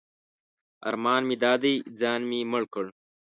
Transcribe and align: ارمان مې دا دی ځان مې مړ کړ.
ارمان 0.87 1.21
مې 1.27 1.35
دا 1.43 1.53
دی 1.63 1.73
ځان 1.99 2.21
مې 2.29 2.39
مړ 2.51 2.63
کړ. 2.73 2.85